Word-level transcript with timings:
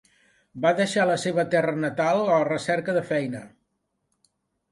Va 0.61 0.69
deixar 0.77 1.03
la 1.09 1.17
seva 1.23 1.45
terra 1.55 1.75
natal 1.83 2.23
a 2.23 2.25
la 2.29 2.39
recerca 2.49 2.97
de 2.97 3.03
feina. 3.11 3.45